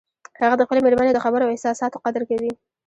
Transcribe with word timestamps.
هغه 0.41 0.55
د 0.57 0.61
خپلې 0.67 0.81
مېرمنې 0.85 1.11
د 1.13 1.19
خبرو 1.25 1.45
او 1.45 1.53
احساساتو 1.53 2.01
قدر 2.05 2.21
کوي 2.29 2.51